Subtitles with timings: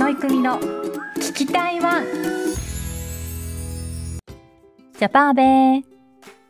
[0.00, 0.58] 野育美の
[1.16, 2.06] 聞き台湾
[4.98, 5.82] ジャパーベー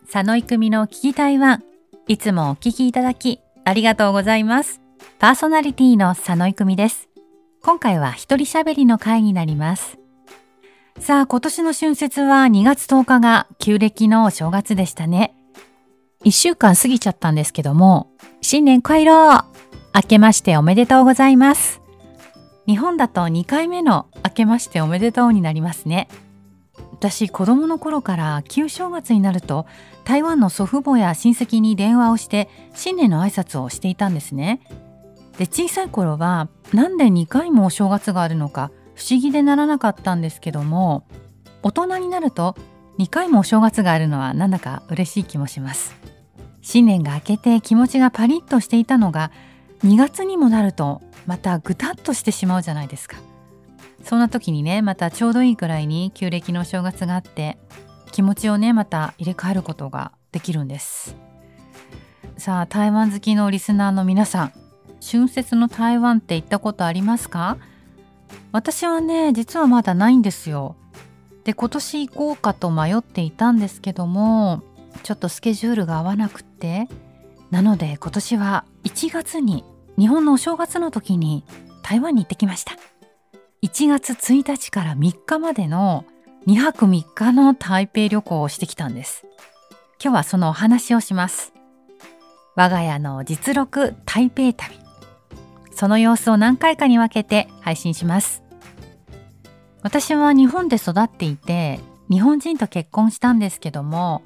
[0.04, 1.64] 佐野育美の聞き台湾
[2.06, 4.80] いつもお聞きいただきありがとうございます
[5.18, 7.09] パーソナリティの佐野育美です
[7.61, 9.98] 今回は一人喋りの回になります
[11.01, 15.35] さあ今年の春節は2月10日が旧暦のお正月でしたね。
[16.25, 18.12] 1週間過ぎちゃったんですけども
[18.43, 19.46] 新年快楽
[19.95, 21.80] 明けましておめでとうございます。
[22.70, 26.06] 日本だと2回目の明けましておめでとうになりますね。
[26.93, 29.66] 私子供の頃から旧正月になると
[30.04, 34.60] 台湾の祖父母や親戚に電話をして新年の挨拶をしていたんですね。
[35.36, 41.08] で小さい頃はなんで2回もお正月があるのか不思議でならなかったんですけども
[41.64, 42.55] 大人になると
[43.00, 45.96] 2回もお正月があるのはなんだか嬉しい気もします。
[46.62, 49.32] 新年が明けて気持ちがパリッとしていたのが
[49.84, 53.16] 2月にもなるとまたぐたっとしてしまうじゃないですか。
[54.05, 57.58] そんな時にねまたちょうどいいくらいに旧暦の正月があって
[58.12, 61.16] 気持ちをねまた入れ替えることができるんです。
[62.36, 64.52] さあ台湾好きのリスナーの皆さん
[65.00, 67.58] 春節の台湾って行ったことありますか？
[68.52, 70.77] 私はね実はまだないんですよ。
[71.44, 74.62] で今年行こうかと迷っていたんですけども
[75.02, 76.88] ちょっとスケジュールが合わなくって
[77.50, 79.64] なので今年は1月に
[80.00, 81.44] 日本のお正月の時に
[81.82, 82.72] 台湾に行ってきました。
[83.62, 86.06] 1月1日から3日までの
[86.46, 89.26] 2泊3日の台北旅行をしてきたんです。
[90.02, 91.52] 今日はそのお話をします。
[92.56, 94.74] 我が家の実録台北旅。
[95.70, 98.42] その様子を何回かに分けて配信します。
[99.82, 101.78] 私は日本で育っていて
[102.10, 104.22] 日本人と結婚したんですけども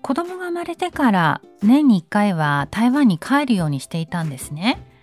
[0.00, 4.93] 子供が生まれてから年に1回は台湾に帰るようにしていたんですね。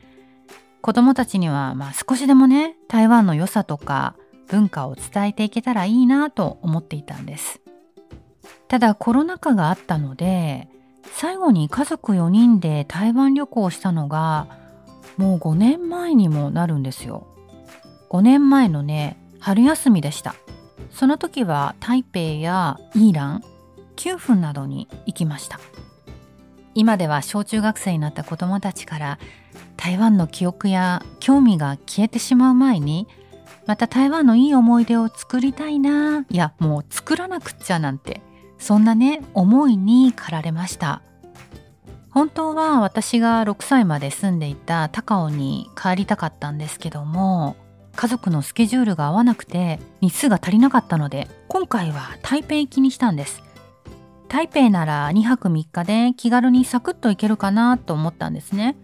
[0.82, 4.16] 子供たちにはまあ少しでもね台湾の良さとか
[4.48, 7.62] 文化を伝えていけたらいいなと思っていたんです。
[8.68, 10.70] ただコロナ禍があったので
[11.14, 14.48] 最後に家族4人で台湾旅行をしたのが
[15.18, 17.28] もう5年前にもなるんですよ。
[18.10, 20.36] 5年前のね春休みでした。
[20.92, 23.44] その時は台北やイーラン
[23.96, 25.60] 9分などに行きました
[26.74, 29.20] 今では小中学生になった子どもたちから
[29.78, 33.08] 台湾の記憶や興味が消えてしまう前に
[33.66, 38.22] また台湾のいい思い出を作りたいないやもう作らなくっちゃなんて
[38.58, 41.02] そんなね思いに駆られました
[42.10, 47.56] 本当は私が6歳まで住んでいた高雄に帰りたかったんですけども
[47.96, 53.42] 家族のスケジュールが合わなくて日数が足りなかったので今回は台北行きにしたんです
[54.32, 58.78] 台北なら2泊3日で気軽にサクッと行けるかなと思ったんですね。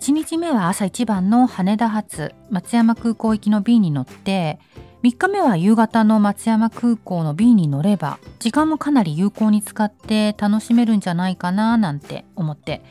[0.00, 4.58] 1日目は朝一番の羽田発松山空港行きの便に乗って
[5.02, 12.82] 3日目は夕方の松山空港の便に乗れば時間もかなり有効に使って楽しめるんじゃないかななんて思って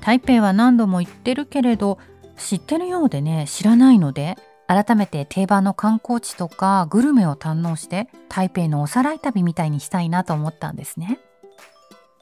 [0.00, 1.98] 台北は何度も行ってるけれど
[2.36, 4.36] 知ってるようでね知らないので
[4.66, 11.20] 改めて定番の観光地とかグルメを堪能して台北のおさらい旅みたいにしたいなと思ったんですね。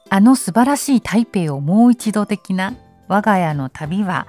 [0.09, 2.73] あの素晴らしい台北をもう一度的な
[3.11, 4.25] 我が家の旅は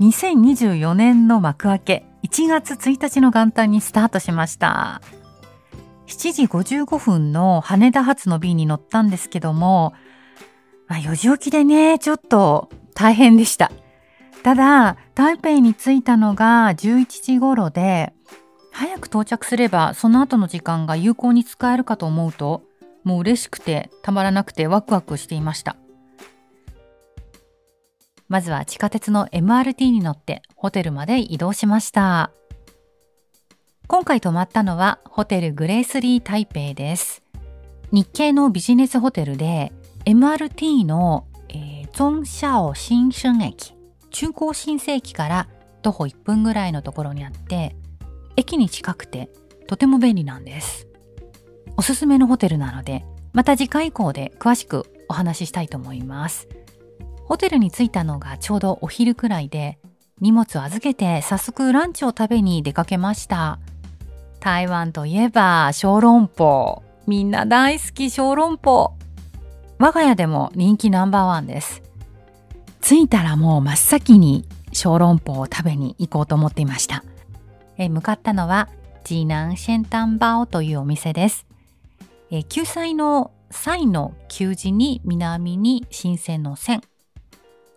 [0.00, 5.00] 2024年の幕開け1月1日の元旦にスタートしました。
[6.08, 9.94] 7時55分の羽田発の便に乗ったんですけども、
[10.88, 13.72] まあ、4時起きでね、ちょっと大変でした。
[14.42, 18.12] ただ台北に着いたのが11時頃で
[18.72, 22.62] 早く到着すればその後の時間が有効に使えるかと思うと
[23.04, 25.76] もう嬉しくてたまらなくてワクワクしていました
[28.28, 32.30] まずは地下鉄の MRT に乗ってホテルまで移動しました。
[33.86, 37.22] 今回泊まったのはホテルグレースリー台北です。
[37.90, 39.72] 日系のビジネスホテルで
[40.04, 43.74] MRT の、えー、ゾンシャオ新春駅
[44.10, 45.48] 中高新世紀から
[45.80, 47.74] 徒歩1分ぐらいのところにあって
[48.36, 49.30] 駅に近くて
[49.66, 50.86] とても便利なんです。
[51.78, 56.46] おすすめのホテルなのでまた次回以降で詳しくお話ししたいと思います。
[57.28, 59.78] ホテルに着いたのがちょうどお昼くらいで
[60.20, 63.58] 荷物を預けて早速ランチを食べに出かけました
[64.40, 68.94] 台湾といえば小籠包みんな大好き小籠包
[69.78, 71.82] 我が家でも人気ナンバーワンです
[72.80, 77.04] 着いたらもう真っ先に小籠包を食べに行こうと思っていました。
[77.76, 78.68] え向かったのは、
[79.04, 81.46] ジーナンシェンタンバオというお店です。
[82.30, 83.30] え救済の
[83.78, 86.82] イの旧字に南に新鮮の線。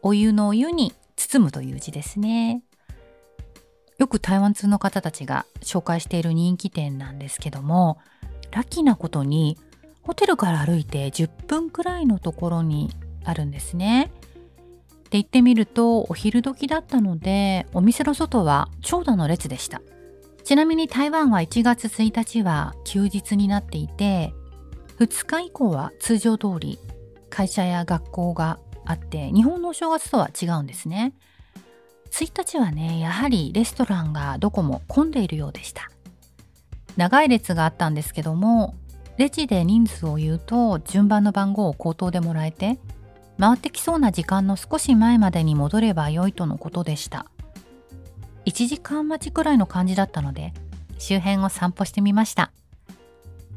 [0.04, 2.64] お湯のお湯に包むという字ですね。
[3.98, 8.00] よく台湾通の方たちが紹介している人気店なんですけども
[8.50, 9.60] ラッキーなことに
[10.02, 12.90] ホテルから歩いて10分くらいのところに
[13.24, 14.12] あるんですね。
[15.12, 19.82] で行ってみるとお昼時だったのでお店の外は長蛇の列でした。
[20.44, 24.34] ちなみに台湾は1月1日は休日になっていて
[24.98, 26.80] 2日以降は通常通り
[27.30, 28.58] 会社や学校が
[28.92, 31.14] あって日本のお正月とは違うんですね。
[32.12, 35.90] 1日はねやはりレストランがどこも混んでいるようでした。
[36.98, 38.76] 長い列があったんですけども
[39.18, 42.80] レジで人数を言うと順番の番号を口頭でもらえて
[43.40, 47.26] 回ってきそうな時間の少し前までに戻ればよいとのことでした。
[48.46, 50.54] 1時間待ちくらいの感じだったので
[50.98, 52.52] 周辺を散歩してみました。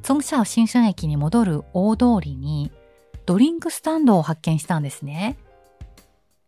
[0.03, 2.71] ソンシャオ新春駅に戻る大通りに
[3.26, 5.37] ドリンクスタンドを発見したんですね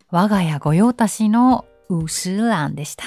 [0.09, 3.03] 我が家御用達のウスランでした。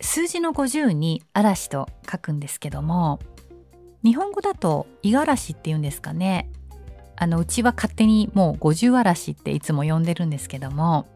[0.00, 3.20] 数字の50に嵐と書くんですけども、
[4.02, 6.50] 日本語だと五十嵐って言うんですかね。
[7.16, 11.06] あの、うちは勝手にもう五十嵐っていつも呼んでるんですけども、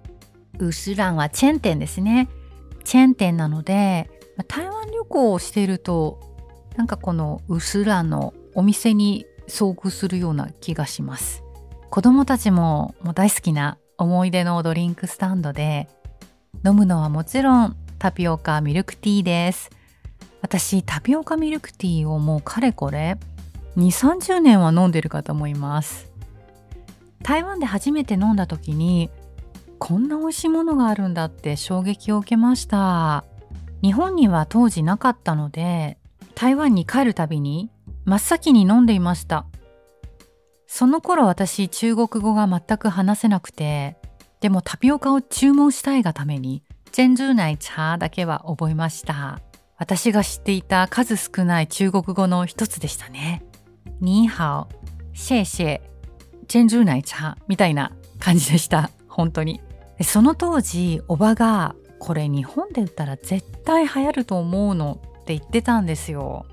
[0.59, 2.29] ウスランはチェーン店ですね。
[2.85, 4.09] チェーン店なので、
[4.47, 6.21] 台湾旅行をしていると、
[6.77, 11.43] なんかこのウスランのお店に遭遇するような気がします。
[11.91, 15.89] 子供たちももう大好きな思い出のドリンクスタンドで
[16.65, 19.71] 飲むのはもちろんタピオカミルクティーです。
[20.41, 23.19] 私、タピオカミルクティーをもうかれこれ
[23.77, 26.11] 2、30年は飲んでるかと思います。
[27.23, 29.11] 台湾で初めて飲んだ時に
[29.79, 33.25] こんな美味しいものがあるんだって衝撃を受けました。
[33.83, 35.99] 日本には当時なかったので
[36.35, 37.71] 台湾に帰るたびに
[38.09, 39.47] 真っ先に飲んでいました。
[40.67, 43.97] その頃私中国語が全く話せなくて
[44.41, 46.63] でもタピオカを注文したいがために、
[46.93, 49.41] チェンジューナイ茶だけは覚えました。
[49.77, 53.45] 私が知っていた数少ない中国語の一つでしたね。
[54.01, 54.69] ニーハオ、
[55.13, 55.81] シェイシェイ、
[56.47, 58.91] チェンジューナイ茶みたいな感じでした。
[59.09, 59.61] 本当に。
[60.03, 66.47] その当時、おばが、これ日本で売ったら絶対流行ると思うのって言ってたんですよ。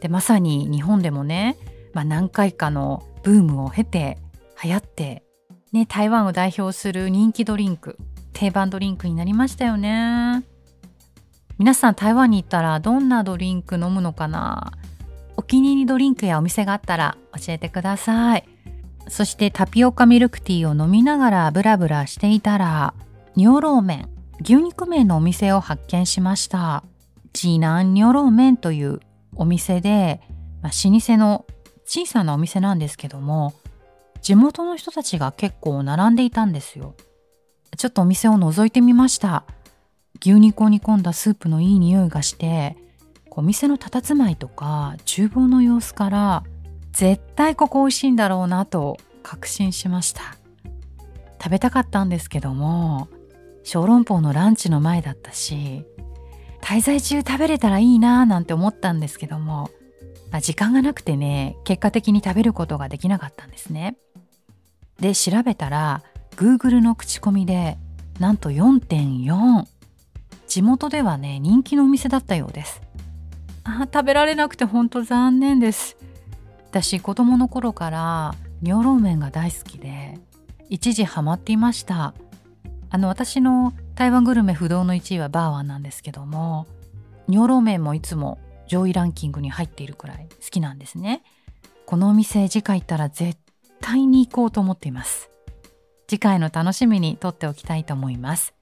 [0.00, 1.56] で、まさに日本でもね、
[1.92, 4.18] まあ、何回かのブームを経て
[4.62, 5.24] 流行って
[5.72, 7.98] ね、台湾を代表する人気ドリンク、
[8.32, 10.44] 定番ドリンクになりましたよね。
[11.58, 14.72] 皆さん台湾に行ったらどんなドリンク飲むのかな？
[15.36, 18.48] お気に入りドリンクやお店があったら教えてください。
[19.08, 22.94] そしてタピオカミルクティーを飲みながらブラブラしていたら、
[23.36, 24.08] 尿老麺、
[24.40, 26.84] 牛肉麺のお店を発見しました。
[27.32, 29.00] ジーナン尿老麺という
[29.38, 30.20] お店で、
[30.60, 31.46] まあ、老舗の
[31.84, 33.54] 小さなお店なんですけども、
[34.20, 36.94] 地元の人たちが結構並んでいたんですよ。
[37.76, 39.44] ちょっとお店を覗いてみました。
[40.20, 42.76] 牛肉を煮込んだスープのいい匂いがして、
[43.30, 46.42] お店の佇まいとか厨房の様子から
[46.90, 50.22] 絶対ここ美味しいんだろうなと確信しました。
[51.40, 53.08] 食べたかったんですけども、
[53.62, 55.84] 小籠包のランチの前だったし、
[56.68, 59.70] 滞在中食べれたらいいなぁなんて思ったんですけども、
[60.30, 63.96] まあ、時間がなくてね、結果的に食べることができなかったんですね。
[65.00, 66.02] で調べたら
[66.36, 67.78] Google の口コミで
[68.20, 69.64] なんと4.4
[70.46, 72.82] 地元ではね人気のお店だったようです。
[73.64, 75.96] あ食べられなくてほんと残念です。
[76.68, 80.18] 私子供の頃から尿老麺が大好きで
[80.68, 82.12] 一時ハマっていました。
[82.90, 86.68] あの私の台湾グルメ不動の1位はバーワンなんですけども
[87.28, 88.38] 尿老麺もいつも
[88.68, 91.24] 上位ランキングに入っているくらい好きなんですね
[91.84, 93.36] このお店次回行ったら絶
[93.80, 95.30] 対に行こうと思っています。
[96.06, 98.52] 次回の楽しみにとっておきたいと思います。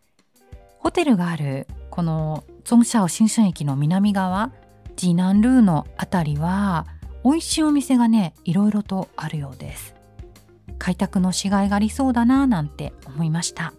[0.78, 4.52] ホテルがあるこのゾンシャオ新春駅の南側、
[4.94, 6.86] ジナンルーのあたりは
[7.24, 9.96] 美味しいお店がね、いろいろとあるようです。
[10.78, 13.72] 開拓のしがいがありそうだななんて思いました。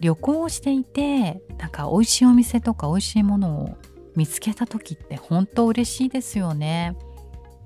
[0.00, 3.76] 旅行をしていて、なんか美味しいお店とか美味しいものを
[4.16, 6.96] 見つけた時って本当嬉しいですよね。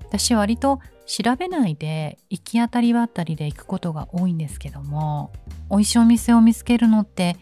[0.08, 5.32] 私割と調べないで行き当たりばったりで行くことが多いんですけども
[5.70, 7.36] 美味しいお店を見つけるのって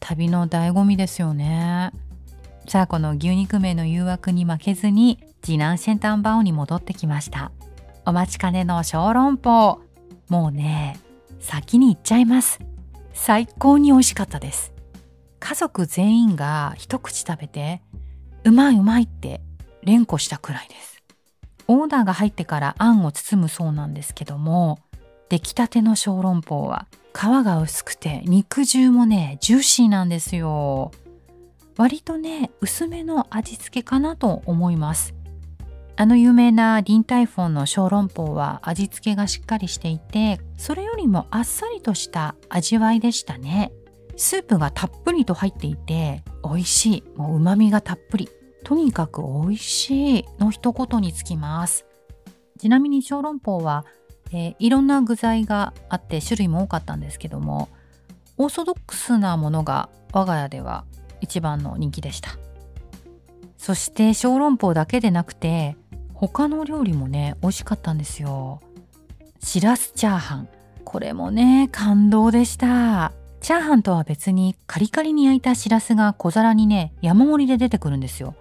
[0.00, 1.92] 旅の醍醐味ですよね。
[2.66, 7.50] さあこの牛肉麺の誘惑に負けずに次男シェンタンバオに戻ってきました。
[8.04, 9.80] お待ちかねの小籠包。
[10.28, 10.98] もうね
[11.40, 12.60] 先に行っちゃいます。
[13.20, 14.72] 最高に美味しかったです。
[15.38, 17.82] 家族全員が一口食べて
[18.44, 19.42] うまいうまいって
[19.82, 21.02] 連呼したくらいです。
[21.66, 24.78] オーダーが入ってからあんを包むそうなんですけども
[25.28, 30.92] 出来たての小籠包は皮が薄くて肉汁もねジューシーなんですよ。
[31.76, 35.14] 割とね薄めの味付けかなと思います。
[36.00, 43.72] あの有名なリンタイフォンの小籠包は味付けがしっかりしていてそれよりもあっさりとした味わいでしたね。
[44.16, 47.04] スープがたっぷりと入っていて美味しい。
[47.16, 48.28] もう旨味がたっぷり。
[48.62, 51.84] とにかく美味しいの一言につきます。
[52.60, 53.84] ちなみに小籠包は、
[54.30, 57.70] えー、いろんな具材があって種類も多かったんですけども
[58.36, 60.84] オーソドックスなものが我が家では
[61.20, 62.38] 一番の人気でした。
[63.56, 65.76] そして小籠包だけでなくて
[66.20, 68.60] 他の料理もね美味しかったんですよ。
[69.40, 70.48] しらすチャーハン。
[70.84, 73.12] これもね感動でした。
[73.40, 78.34] チャーハンとは別にカリカリに焼いたしらすが小皿にね山盛りで出てくるんですよ。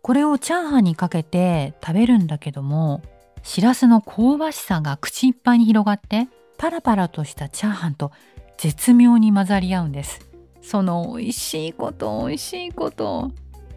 [0.00, 3.02] これをチャーハンにかけて食べるんだけども
[3.42, 8.10] しらすの香ばしさが口いっぱいに広がってパラパラとしたチャーハンと
[8.56, 10.26] 絶妙に混ざり合うんです。
[10.62, 13.30] その美味しいこと美味しいこと。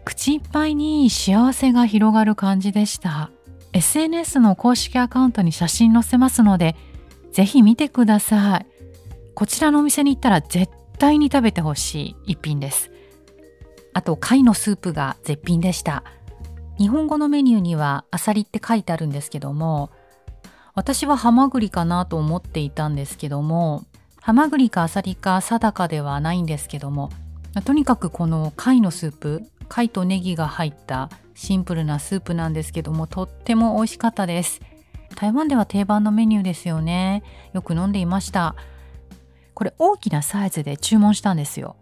[0.04, 3.30] 口いっぱいに幸せが広がる感じでした。
[3.72, 6.76] SNS の公式アカウントに写真載せますので
[7.32, 8.66] ぜひ見てください。
[9.34, 12.90] こちらのお店に行ったら絶対に食べてほしい一品です。
[13.92, 16.04] あと貝のスープが絶品でした。
[16.78, 19.90] 日本語のメニューにはアサリって書いてあるんですけども
[20.74, 23.84] 私はハマグリかなと思っていたんですけども
[24.20, 27.10] ハマグリかアサリか定かではないんですけども
[27.64, 34.60] とにかくこの貝のスープ貝とネギが入ったシンプルなスープなんですけどもとっても美味しかったです。
[35.16, 37.22] 台湾では定番のメニューですよね。
[37.52, 38.56] よく飲んでいました。
[39.54, 41.76] これ大きなサイズで注文したんですよ。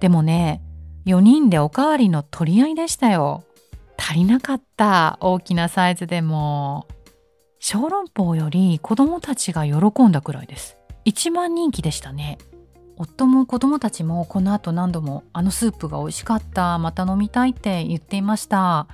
[0.00, 0.62] でもね
[1.06, 3.44] 4人でおかわりの取り合いでしたよ。
[3.96, 6.86] 足りなかった大きなサイズでも。
[7.66, 10.76] 小籠包より子供たちが喜んだくらいです。
[11.06, 12.36] 一番人気でしたね。
[12.96, 18.86] 夫も子供たちもこの後何度もあのスープが美味しかったまた飲みたいって言っていました。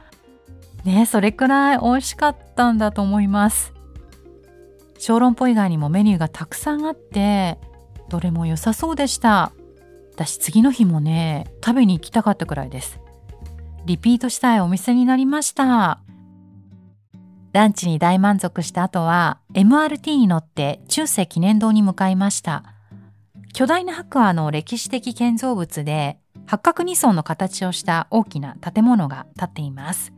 [0.85, 3.73] ねそれくらい美味しかったんだと思います。
[4.99, 7.59] 小籠包以外にもメニューがたくさんあって
[8.09, 9.53] どれも良さそうでした。
[10.15, 13.01] 私次の日もね食べに行きたかったくらいです。
[13.87, 16.01] リピートしたいお店になりました。
[17.53, 22.80] ランチに大満足した後は MRT に乗って中世記念堂に向かいました。
[23.53, 30.13] 巨大な白亜の歴史的建造物で八角二層の形をした大きな建物が建っています。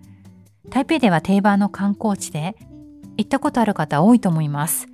[0.69, 2.57] 台北では定番の観光地で
[3.17, 4.87] 行ったことある方多いと思います。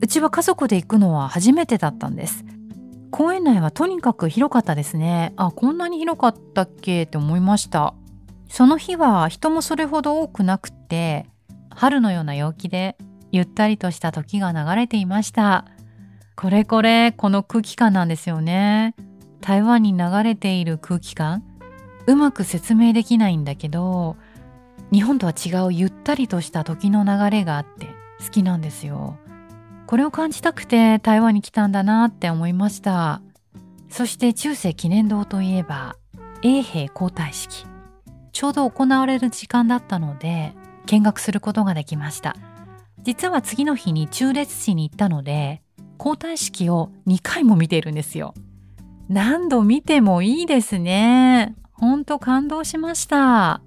[0.00, 2.44] うちは家族で行くのは初めてだったんです。
[3.10, 5.32] 公園内はとにかく広かったですね。
[5.36, 7.94] あこんなに広かったっけって思いました。
[8.48, 11.26] その日は人もそれほど多くなくて
[11.70, 12.96] 春のような陽気で
[13.32, 15.64] ゆったりとした時が流れていました。
[16.36, 18.94] これこれこの空気感なんですよね。
[19.40, 21.42] 台湾に流れている空気感。
[22.06, 24.16] うまく説明できないんだけど
[24.92, 27.86] 日本とは違うゆったりとした時の流れがあって
[28.22, 29.16] 好きなんですよ。
[29.86, 33.22] これを感じたくて台湾に来たんだなって思いました。
[33.88, 35.96] そして中世記念堂といえば
[36.42, 37.66] 衛兵交代式
[38.32, 40.54] ちょうど行われる時間だったので
[40.86, 42.36] 見学することができました。
[43.02, 45.62] 実は次の日に中列地に行ったので
[45.98, 48.34] 交代式を2回も見ているんですよ。
[49.08, 51.54] 何度見てもいいですね。
[51.72, 53.60] ほんと感動しました。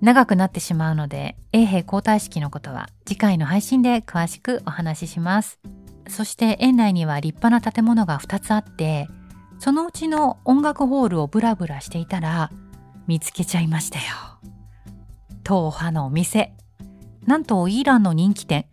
[0.00, 5.58] 長くなってしまうので、衛兵交代式のことは次回の配信で詳しくお話しします。
[6.08, 9.08] そして園内には立派な建物が2つあって、
[9.58, 12.50] そのうちの音楽ホールをブラブラしていたら
[13.06, 14.04] 見つけちゃいましたよ。
[15.44, 16.54] 東派のお店。
[17.26, 18.66] なんとイランの人気店、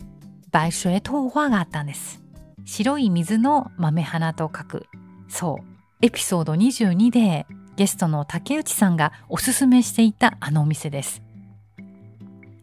[0.52, 2.23] バイシュエ東派があったんです。
[2.66, 4.86] 白い水の豆花と書く。
[5.28, 5.74] そう。
[6.02, 11.22] エピソード22でゲストの竹内さんがおすすめしていたあのお店です。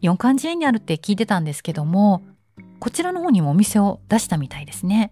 [0.01, 2.23] 4漢字園にあるって聞いてたんですけども、
[2.79, 5.11] こちらの方にもお店を出したみたいですね。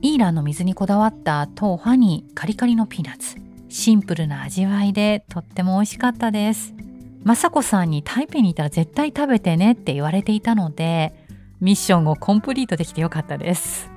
[0.00, 3.36] イーランの水にこだわった豆腐にカリカリのピーナッツ。
[3.68, 6.74] シンプルな味わいでとっても美味しかったです。
[7.24, 11.21] 雅子さんに台北にいたら絶対食べてねって言われていたので、
[11.62, 13.88] ミッションをコンプリートできてよかったです。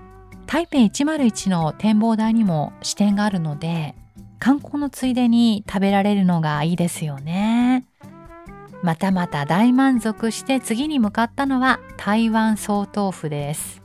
[0.45, 3.95] 台北101の展望台にも支店があるので、
[4.37, 7.87] 観光のついでに食べられるのがいいですよね。
[8.83, 13.81] またまた大満足して次に向かったのは台湾総統府です。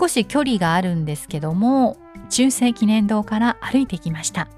[0.00, 1.98] 少し距離があるんですけども、
[2.30, 4.48] 中世記念堂から歩いてきました。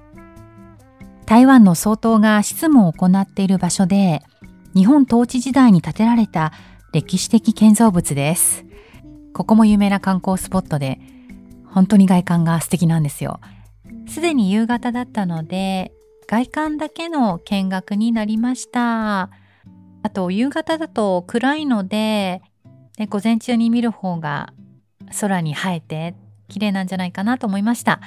[1.27, 4.23] 台湾の総統が執務を行っている場所で、
[4.73, 6.53] 日本統治時代に建てられた
[6.93, 8.65] 歴史的建造物です。
[9.33, 10.99] ここも有名な観光スポットで、
[11.65, 13.39] 本当に外観が素敵なんですよ。
[14.07, 15.93] すでに夕方だったので、
[16.27, 19.29] 外観だけの見学になりました。
[20.03, 22.41] あと、夕方だと暗いので、
[22.97, 24.51] ね、午前中に見る方が
[25.21, 26.13] 空に生えて
[26.49, 28.01] 綺麗なんじゃないかなと思いました。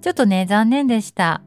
[0.00, 1.40] ちょっとね、残念でした。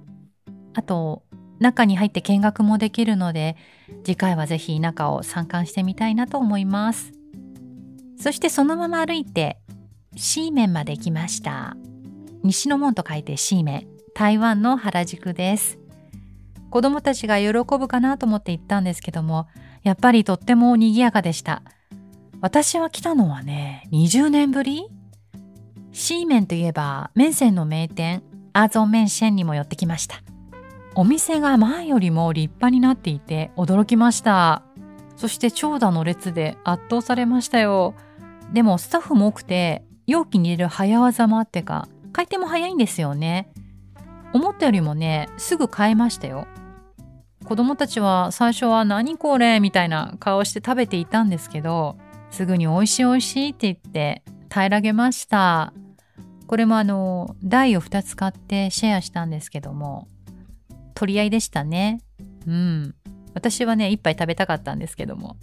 [0.74, 1.24] あと、
[1.60, 3.56] 中に入って見学もできるので、
[4.04, 7.12] 次回はぜひ中を参観してみたいなと思います。
[8.18, 9.60] そしてそのまま歩いて、
[10.16, 11.76] シーメンまで来ました。
[12.44, 13.88] 西の門と書いてシーメン。
[14.14, 15.78] 台湾の原宿です。
[16.70, 19.48] 子供たちが喜ぶかなと思って行ったんですけども、
[19.84, 21.64] やっぱりとっても賑やかでした。
[22.42, 24.88] 私は来たのはね、20年ぶり？
[25.92, 28.24] シーメンといえば、麺線の名店、
[28.54, 30.22] アーゾン麺シェンにも寄ってきました。
[30.96, 34.64] お店が前よりも立派になっていて驚きました。
[35.16, 37.94] そして長蛇の列で圧倒されましたよ。
[38.54, 43.52] でもスタッフも多くて、容器に入れる早技もあってか、回転も早いんですよね。
[44.34, 46.48] 思ったよりもね、すぐ買えましたよ。
[47.46, 51.98] 子供たちは最初は何これみたいな顔して食べていたんですけど、
[52.32, 55.74] すぐに美味しい美味しいって言って平らげました。
[56.48, 60.08] これもあの、台を2つ買ってシェアしたんですけども、
[61.00, 62.02] 取り合いでしたね。
[62.46, 62.94] うん。
[63.34, 65.38] 私はね、1杯食べたかったんですけども。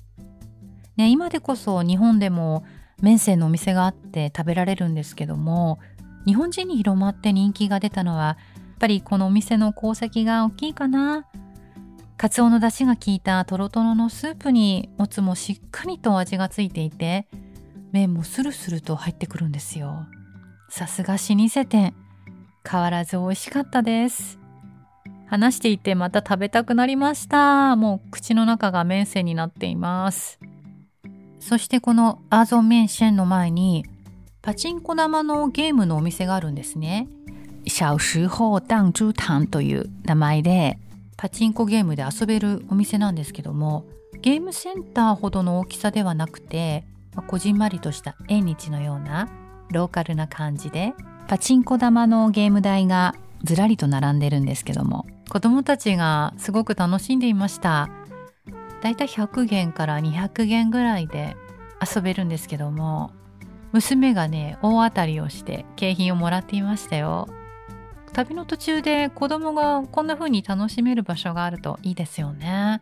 [0.99, 2.63] ね、今でこそ日本でも
[3.01, 5.79] 麺線のお店があって食べられるんですけども、
[6.27, 8.37] 日本人に広まって人気が出たのは、や
[8.75, 11.25] っぱりこのお店の功績が大きいかな。
[12.19, 17.29] カツオの出汁が効いたトロトロのスープにもつもしっかりと味がついていて、
[17.93, 20.05] 麺もスルスルと入ってくるんですよ。
[20.69, 21.95] さすが老舗店。
[22.71, 24.39] 変わらず美味しかったです。
[25.27, 27.77] 話していてまた食べたくなりました。
[27.77, 30.39] もう口の中が麺線になっています。
[31.41, 33.85] そしてこのアーゾン麺シェンの前に
[34.43, 37.09] パチンコ玉のゲームのお店があるんですね。
[37.67, 40.79] 小時候弹珠堂という名前で
[41.17, 43.87] パチンコゲームで遊べるお店なんですけども
[44.23, 49.29] ゲームセンターほどの大きさではなくて、まあ、こじんまりとした縁日のような
[49.73, 50.95] ローカルな感じで
[51.27, 57.89] パチンコ玉のゲーム台がずらりと並んでるんですけども子供たちがすごく楽しんでいました
[58.83, 61.37] だいたい100元から200元ぐらいで
[61.95, 63.11] 遊べるんですけども
[63.73, 67.29] 娘がね大当たりをして景品をもらっていましたよ
[68.17, 72.81] 旅の途中で子供がこんな風に楽しめる場所があるといいですよね。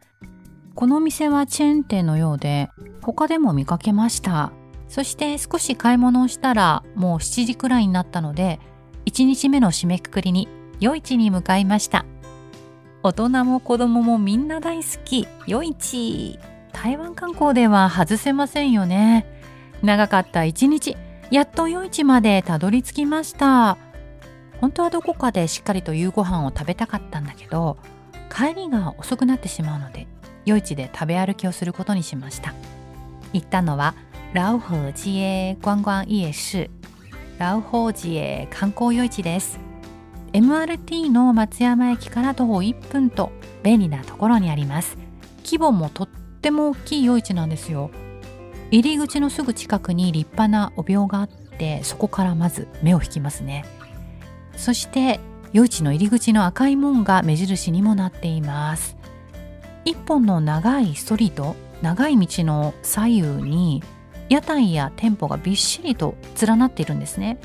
[0.76, 2.70] このお店はチェーン店のようで
[3.02, 4.52] 他でも見かけました。
[4.86, 8.60] そして少し買い物をしたらもう7時くらいになったので
[9.06, 10.48] 1日目の締めくくりに
[10.80, 12.04] 夜市に向かいました。
[13.02, 16.38] 大人も子供もみんな大好き夜市。
[16.72, 19.26] 台湾観光では外せませんよね。
[19.82, 20.96] 長かった一日、
[21.30, 23.78] やっと夜市までたどり着きました。
[24.64, 27.76] 本当はどこかでしっかりと夕ご飯を食べたかったんだけど
[28.34, 30.06] 帰りが遅くなってしまうので
[30.46, 32.54] 夜市で食べ歩きをすることにしました
[33.32, 33.94] 行ったのは
[34.32, 36.70] ラウホジエ观光夜市
[37.38, 39.58] ラウホージエ観光夜市です。
[40.32, 43.32] MRT の松山駅から徒歩1分と
[43.64, 44.96] 便利なところにあります。
[45.44, 47.90] 規模もとっても大きい夜市なんですよ。
[48.70, 53.64] 入り口のすぐ近くに立派なお廟があってそこからまず目を引きますね。
[54.56, 55.18] そして
[55.52, 58.96] 夜市の入り口の赤い門が目印にもなっています。
[59.84, 63.82] 一本の長いストリート長い道の左右に
[64.28, 67.38] 屋台や店舗がびっしりと連なっているんですね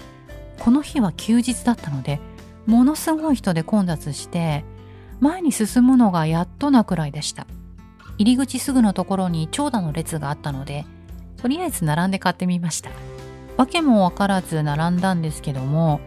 [0.59, 2.19] この日は休日だったので
[2.65, 4.63] ものすごい人で混雑して
[5.19, 7.47] 前に進むのがやっとなくらいでした
[8.17, 10.85] 入り口すぐのところに長蛇の列があったので
[11.37, 12.91] とりあえず並んで買ってみました
[13.57, 15.99] 訳も分からず並んだんですけども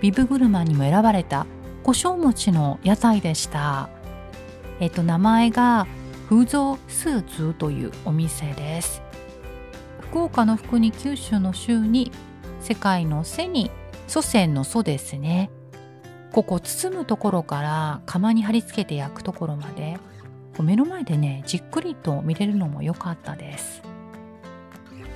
[0.00, 1.46] ビブグルマンにも選ばれた
[1.82, 3.90] 胡椒餅の屋台でした。
[4.80, 5.86] えっと、名前が
[6.28, 9.02] 風蔵スーツというお店です。
[10.14, 12.12] 福岡の福に九州の州に
[12.60, 13.72] 世界の背に
[14.06, 15.50] 祖先の祖ですね。
[16.30, 19.98] ここ包むところから釜に貼り付けて焼くところまで
[20.60, 23.82] 目の前でねじっくりと見れるのも良かったです。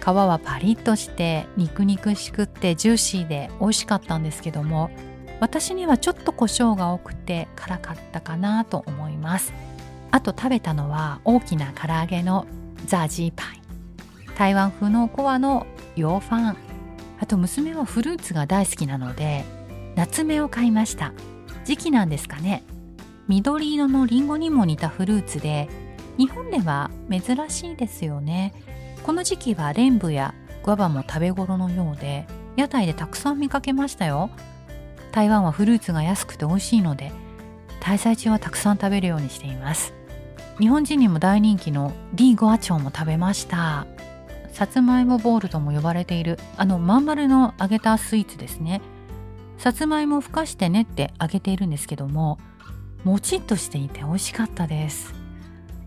[0.01, 4.91] 皮はパリッとして肉肉しくってジューシーで美味しかったんですけども
[5.39, 9.53] 私にはちょっと胡椒が多くて辛かったかなと思います
[10.11, 12.47] あと食べたのは大きな唐揚げの
[12.87, 13.58] ザジーパイ
[14.39, 16.57] 台湾風のコアの洋ファン。
[17.19, 19.45] あと娘はフルーツが大好きなので
[19.97, 21.13] 夏目を買いました。
[21.65, 22.63] 時期なんですかね。
[23.27, 25.69] 緑色のリンゴにも似たフルーツで
[26.19, 28.55] 日本では珍しいですよね。
[29.03, 32.25] この時期はレンブやグアバも食べ頃のようで
[32.55, 34.31] 屋台でたくさん見かけましたよ。
[35.11, 37.11] 台湾はフルーツが安くて美味しいので
[37.81, 39.95] 滞在中はたくさん食べるようにしています。
[40.61, 43.89] 日本人にも大人気のリーゴアチョウも食べました。
[44.59, 48.81] さつまいもボールとも呼ばれているあのまん丸の揚げたスイーツですね。
[49.57, 52.41] さつまいもをふかして練って揚げているんですけども
[53.05, 55.15] もちっとしていて美味しかったです。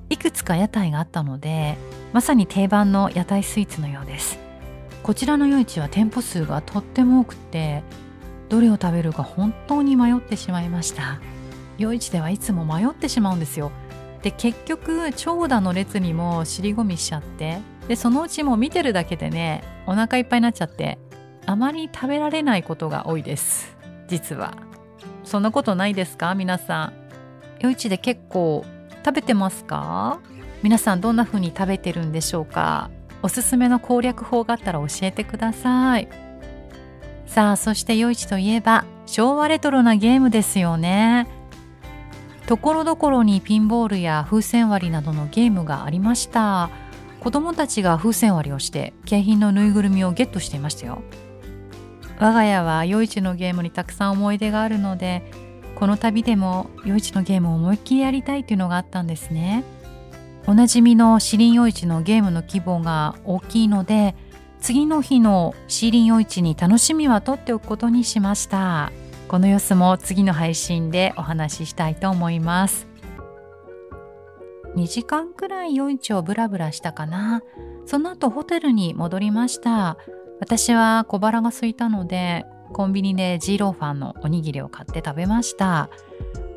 [0.10, 1.78] いくつか屋台があったので
[2.14, 4.40] まさに定番の屋台スイーツのようです。
[5.04, 7.84] こちらの夜市は店舗数がとっても多くて
[8.48, 11.20] どれを食べるか本当に迷ってしまいました。
[11.78, 13.70] 夜市ではいつも迷ってしまうんですよ。
[14.22, 17.60] で結局長蛇の列にも尻込みしちゃって
[17.92, 20.98] でそのうちも見てるだけでねお腹いっぱいになっちゃって
[21.46, 23.76] あまり食べられないことが多いです。
[24.08, 24.56] 実は。
[25.26, 26.34] そんなことないですか？
[26.34, 26.94] 皆さん。
[27.60, 28.64] 夜市で結構
[29.04, 30.22] 食べてますか？
[30.64, 32.90] 皆さんどんな風に食べてるんでしょうか？
[33.24, 36.08] おすすめの攻略法があったら教えてください。
[37.26, 41.28] さあそして夜市といえば昭和レトロなゲームですよね。
[42.48, 46.70] ところどころにピンボールや風船割りなどのゲームがありました。
[47.22, 51.04] 子供たちが風船割りをして景品のぬいぐるみをゲットしていましたよ。
[52.20, 55.24] 我が家は夜市のゲームにたくさん思い出があるので
[55.76, 59.64] この旅でも夜市のゲームを思いっきりやりたいというのがあったんですね。
[60.48, 64.16] おなじみのシリン夜市のゲームの規模が大きいので
[64.60, 68.92] 次の日のシーリン夜市に楽しみは取っておくことにしました。
[69.28, 72.91] この様子も次の配信でお話ししたいと思います。
[74.76, 77.42] 2時間くらい夜市をブラブラしたかな。
[77.86, 79.98] その後ホテルに戻りました。
[80.40, 85.90] 私は小腹が空いたのでコンビニでジーローファンのおにぎりを買って食べました。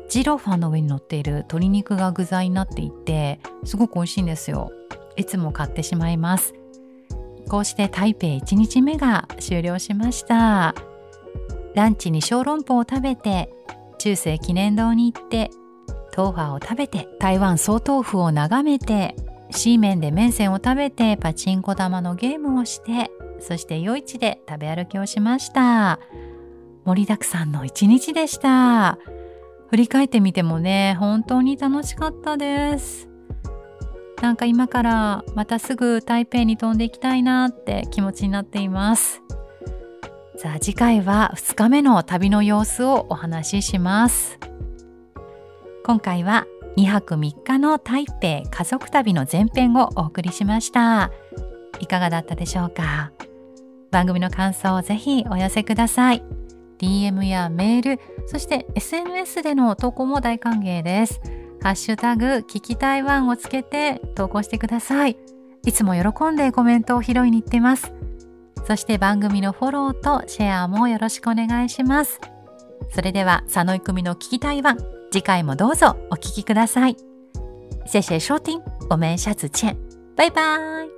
[0.07, 4.71] ジーローファンの上に乗っている鶏肉が具材になっていてすごく美味しいんですよ。
[5.17, 6.53] いつも買ってしまいます。
[7.49, 10.73] こうして台北1日目が終了しました。
[11.75, 13.51] ランチに小籠包を食べて
[13.97, 15.51] 中世記念堂に行って
[16.15, 19.15] 豆腐を食べて台湾総豆腐を眺めて
[19.51, 25.99] シーメンで麺線を食べてパチンコ玉のゲームをしてそして夜市で食べ歩きをしました。
[26.85, 28.97] 盛りだくさんの一日でした。
[29.69, 33.09] 振り返ってみてもね本当に楽しかったです。
[34.21, 39.21] なんか今からまたすぐ台北に飛んでいきたいなって気持ちになっています。
[40.37, 44.39] さあ次回は2日目の旅の様子をお話しします。
[45.85, 51.11] 今回は2泊3日の台北家族旅の前編をお送りしました。
[51.79, 53.11] いかがだったでしょうか？
[53.91, 56.23] 番組の感想をぜひお寄せください。
[56.79, 61.21] DM やメールそして SNS での投稿も大歓迎です。
[61.61, 65.17] ハッシュタグ聞き台湾をつけて投稿してください。
[65.67, 67.93] いつも喜んでコメントを拾いに行ってます。
[68.65, 72.19] そして番組のフォローとシェアもよろしくお願いします。
[72.89, 74.79] それでは佐野育美の聞き台湾
[75.15, 76.97] 次回もどうぞお聞きください。
[77.85, 79.77] 谢谢收听，我们下次见，
[80.13, 80.89] 拜拜。